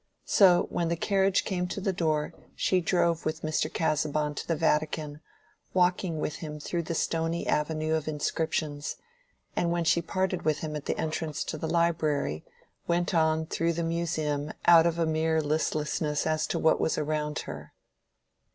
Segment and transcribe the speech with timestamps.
[0.25, 3.71] So when the carriage came to the door, she drove with Mr.
[3.71, 5.21] Casaubon to the Vatican,
[5.75, 8.95] walked with him through the stony avenue of inscriptions,
[9.55, 12.43] and when she parted with him at the entrance to the Library,
[12.87, 17.71] went on through the Museum out of mere listlessness as to what was around her.